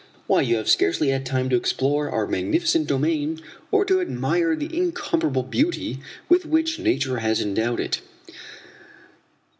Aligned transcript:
Why, 0.25 0.41
you 0.41 0.55
have 0.55 0.67
scarcely 0.67 1.09
had 1.09 1.27
time 1.27 1.47
to 1.51 1.55
explore 1.55 2.09
our 2.09 2.25
magnificent 2.25 2.87
domain, 2.87 3.39
or 3.69 3.85
to 3.85 4.01
admire 4.01 4.55
the 4.55 4.75
incomparable 4.75 5.43
beauty 5.43 5.99
with 6.27 6.43
which 6.43 6.79
nature 6.79 7.19
has 7.19 7.39
endowed 7.39 7.79
it." 7.81 8.01